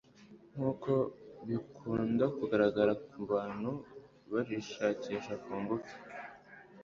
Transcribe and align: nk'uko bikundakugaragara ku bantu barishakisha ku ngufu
nk'uko 0.53 0.91
bikundakugaragara 1.47 2.93
ku 3.09 3.19
bantu 3.31 3.71
barishakisha 4.31 5.33
ku 5.43 5.51
ngufu 5.61 5.95